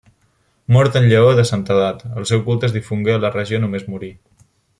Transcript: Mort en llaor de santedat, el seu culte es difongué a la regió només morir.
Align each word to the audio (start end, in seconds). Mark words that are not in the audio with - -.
Mort 0.75 0.95
en 1.01 1.03
llaor 1.11 1.35
de 1.39 1.43
santedat, 1.49 2.01
el 2.21 2.25
seu 2.31 2.41
culte 2.49 2.67
es 2.71 2.75
difongué 2.79 3.15
a 3.17 3.19
la 3.27 3.33
regió 3.37 3.61
només 3.67 3.87
morir. 3.95 4.13